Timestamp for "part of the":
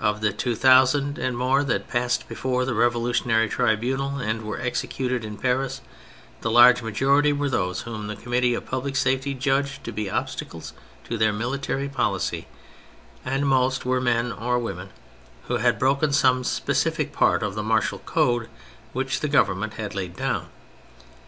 17.12-17.62